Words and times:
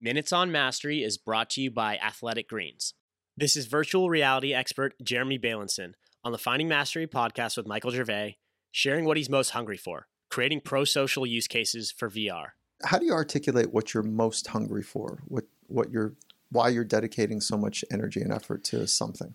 Minutes 0.00 0.32
on 0.32 0.52
Mastery 0.52 1.02
is 1.02 1.18
brought 1.18 1.50
to 1.50 1.60
you 1.60 1.72
by 1.72 1.96
Athletic 1.96 2.48
Greens. 2.48 2.94
This 3.36 3.56
is 3.56 3.66
virtual 3.66 4.08
reality 4.08 4.54
expert 4.54 4.94
Jeremy 5.02 5.40
Bailenson 5.40 5.94
on 6.22 6.30
the 6.30 6.38
Finding 6.38 6.68
Mastery 6.68 7.08
podcast 7.08 7.56
with 7.56 7.66
Michael 7.66 7.90
Gervais, 7.90 8.38
sharing 8.70 9.06
what 9.06 9.16
he's 9.16 9.28
most 9.28 9.50
hungry 9.50 9.76
for 9.76 10.06
creating 10.30 10.60
pro 10.60 10.84
social 10.84 11.26
use 11.26 11.48
cases 11.48 11.90
for 11.90 12.08
VR. 12.08 12.50
How 12.84 13.00
do 13.00 13.06
you 13.06 13.12
articulate 13.12 13.72
what 13.72 13.92
you're 13.92 14.04
most 14.04 14.46
hungry 14.46 14.84
for? 14.84 15.18
What, 15.26 15.46
what 15.66 15.90
you're, 15.90 16.14
why 16.52 16.68
you're 16.68 16.84
dedicating 16.84 17.40
so 17.40 17.56
much 17.56 17.84
energy 17.90 18.20
and 18.20 18.32
effort 18.32 18.62
to 18.64 18.86
something? 18.86 19.34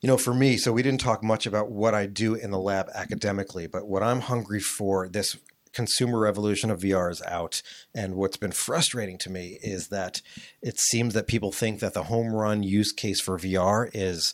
You 0.00 0.06
know, 0.06 0.16
for 0.16 0.32
me, 0.32 0.58
so 0.58 0.72
we 0.72 0.84
didn't 0.84 1.00
talk 1.00 1.24
much 1.24 1.44
about 1.44 1.72
what 1.72 1.92
I 1.92 2.06
do 2.06 2.34
in 2.36 2.52
the 2.52 2.60
lab 2.60 2.88
academically, 2.94 3.66
but 3.66 3.88
what 3.88 4.04
I'm 4.04 4.20
hungry 4.20 4.60
for 4.60 5.08
this 5.08 5.36
consumer 5.76 6.18
revolution 6.18 6.70
of 6.70 6.80
VR 6.80 7.10
is 7.10 7.20
out. 7.26 7.60
And 7.94 8.14
what's 8.14 8.38
been 8.38 8.50
frustrating 8.50 9.18
to 9.18 9.30
me 9.30 9.58
is 9.62 9.88
that 9.88 10.22
it 10.62 10.80
seems 10.80 11.12
that 11.12 11.26
people 11.26 11.52
think 11.52 11.80
that 11.80 11.92
the 11.92 12.04
home 12.04 12.34
run 12.34 12.62
use 12.62 12.92
case 12.92 13.20
for 13.20 13.38
VR 13.38 13.90
is 13.92 14.32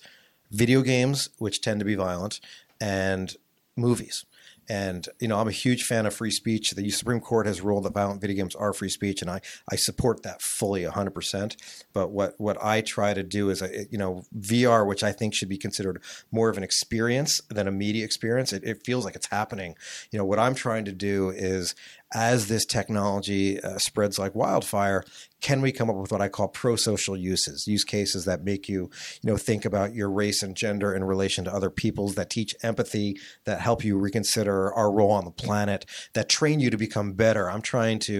video 0.52 0.82
games, 0.82 1.30
which 1.38 1.60
tend 1.60 1.80
to 1.80 1.84
be 1.84 1.96
violent, 1.96 2.38
and 2.80 3.34
movies. 3.76 4.24
And 4.68 5.08
you 5.20 5.28
know, 5.28 5.38
I'm 5.38 5.48
a 5.48 5.52
huge 5.52 5.84
fan 5.84 6.06
of 6.06 6.14
free 6.14 6.30
speech. 6.30 6.70
The 6.70 6.90
Supreme 6.90 7.20
Court 7.20 7.46
has 7.46 7.60
ruled 7.60 7.84
that 7.84 7.94
violent 7.94 8.20
video 8.20 8.36
games 8.36 8.54
are 8.54 8.72
free 8.72 8.88
speech, 8.88 9.22
and 9.22 9.30
I, 9.30 9.40
I 9.70 9.76
support 9.76 10.22
that 10.22 10.40
fully 10.42 10.82
100%. 10.82 11.56
But 11.92 12.10
what 12.10 12.34
what 12.38 12.62
I 12.62 12.80
try 12.80 13.14
to 13.14 13.22
do 13.22 13.50
is, 13.50 13.62
you 13.90 13.98
know, 13.98 14.24
VR, 14.38 14.86
which 14.86 15.02
I 15.02 15.12
think 15.12 15.34
should 15.34 15.48
be 15.48 15.58
considered 15.58 16.02
more 16.30 16.48
of 16.48 16.56
an 16.56 16.62
experience 16.62 17.40
than 17.48 17.68
a 17.68 17.72
media 17.72 18.04
experience. 18.04 18.52
It, 18.52 18.64
it 18.64 18.84
feels 18.84 19.04
like 19.04 19.16
it's 19.16 19.28
happening. 19.28 19.76
You 20.10 20.18
know, 20.18 20.24
what 20.24 20.38
I'm 20.38 20.54
trying 20.54 20.84
to 20.86 20.92
do 20.92 21.30
is 21.30 21.74
as 22.14 22.48
this 22.48 22.64
technology 22.64 23.60
uh, 23.60 23.78
spreads 23.78 24.18
like 24.18 24.34
wildfire, 24.34 25.04
can 25.40 25.60
we 25.60 25.72
come 25.72 25.90
up 25.90 25.96
with 25.96 26.12
what 26.12 26.20
I 26.20 26.28
call 26.28 26.48
pro-social 26.48 27.16
uses, 27.16 27.66
use 27.66 27.84
cases 27.84 28.26
that 28.26 28.44
make 28.44 28.68
you, 28.68 28.90
you 29.22 29.30
know, 29.30 29.36
think 29.36 29.64
about 29.64 29.94
your 29.94 30.10
race 30.10 30.42
and 30.42 30.56
gender 30.56 30.94
in 30.94 31.04
relation 31.04 31.44
to 31.44 31.54
other 31.54 31.70
peoples, 31.70 32.14
that 32.14 32.30
teach 32.30 32.54
empathy, 32.62 33.18
that 33.44 33.60
help 33.60 33.82
you 33.84 33.98
reconsider 33.98 34.51
our 34.74 34.90
role 34.90 35.10
on 35.10 35.24
the 35.24 35.30
planet, 35.30 35.86
that 36.14 36.28
train 36.28 36.60
you 36.60 36.70
to 36.70 36.76
become 36.76 37.12
better. 37.12 37.50
I'm 37.50 37.62
trying 37.62 37.98
to, 38.00 38.12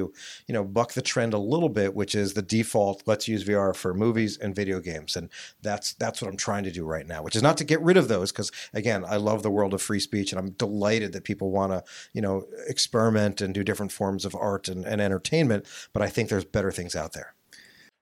you 0.46 0.52
know, 0.52 0.64
buck 0.64 0.92
the 0.92 1.02
trend 1.02 1.34
a 1.34 1.38
little 1.38 1.68
bit, 1.68 1.94
which 1.94 2.14
is 2.14 2.34
the 2.34 2.42
default. 2.42 3.02
Let's 3.06 3.28
use 3.28 3.44
VR 3.44 3.74
for 3.74 3.94
movies 3.94 4.38
and 4.38 4.54
video 4.54 4.80
games, 4.80 5.16
and 5.16 5.28
that's 5.62 5.94
that's 5.94 6.20
what 6.20 6.28
I'm 6.28 6.36
trying 6.36 6.64
to 6.64 6.70
do 6.70 6.84
right 6.84 7.06
now. 7.06 7.22
Which 7.22 7.36
is 7.36 7.42
not 7.42 7.56
to 7.58 7.64
get 7.64 7.80
rid 7.82 7.96
of 7.96 8.08
those, 8.08 8.32
because 8.32 8.50
again, 8.72 9.04
I 9.06 9.16
love 9.16 9.42
the 9.42 9.50
world 9.50 9.74
of 9.74 9.82
free 9.82 10.00
speech, 10.00 10.32
and 10.32 10.38
I'm 10.38 10.52
delighted 10.52 11.12
that 11.12 11.24
people 11.24 11.50
want 11.50 11.72
to, 11.72 11.84
you 12.12 12.22
know, 12.22 12.46
experiment 12.68 13.40
and 13.40 13.54
do 13.54 13.64
different 13.64 13.92
forms 13.92 14.24
of 14.24 14.34
art 14.34 14.68
and, 14.68 14.84
and 14.84 15.00
entertainment. 15.00 15.66
But 15.92 16.02
I 16.02 16.08
think 16.08 16.28
there's 16.28 16.44
better 16.44 16.70
things 16.70 16.96
out 16.96 17.12
there. 17.12 17.34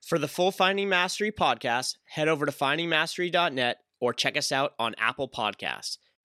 For 0.00 0.19
the 0.19 0.28
full 0.28 0.50
Finding 0.50 0.89
Mastery 0.89 1.31
podcast, 1.31 1.97
head 2.06 2.27
over 2.27 2.47
to 2.47 2.53
findingmastery.net 2.53 3.78
or 4.00 4.15
check 4.15 4.37
us 4.37 4.50
out 4.50 4.72
on 4.78 4.94
Apple 4.98 5.28
Podcasts. 5.28 5.98